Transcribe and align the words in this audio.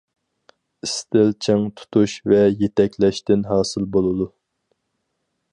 ئىستىل 0.87 1.29
چىڭ 1.47 1.67
تۇتۇش 1.81 2.17
ۋە 2.33 2.41
يېتەكلەشتىن 2.63 3.47
ھاسىل 3.53 3.89
بولىدۇ. 3.97 4.31